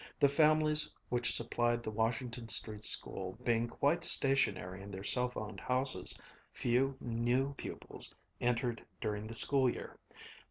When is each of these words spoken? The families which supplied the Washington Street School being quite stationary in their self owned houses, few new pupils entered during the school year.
The 0.19 0.27
families 0.27 0.91
which 1.09 1.31
supplied 1.31 1.83
the 1.83 1.91
Washington 1.91 2.49
Street 2.49 2.83
School 2.83 3.37
being 3.45 3.67
quite 3.67 4.03
stationary 4.03 4.81
in 4.81 4.89
their 4.89 5.03
self 5.03 5.37
owned 5.37 5.59
houses, 5.59 6.19
few 6.51 6.97
new 6.99 7.53
pupils 7.53 8.11
entered 8.39 8.83
during 8.99 9.27
the 9.27 9.35
school 9.35 9.69
year. 9.69 9.99